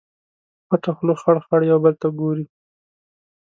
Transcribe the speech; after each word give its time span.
پټه 0.67 0.91
خوله 0.95 1.15
خړ، 1.21 1.35
خړ 1.45 1.59
یو 1.71 1.77
بل 1.83 1.93
ته 2.01 2.07
ګوري 2.19 2.45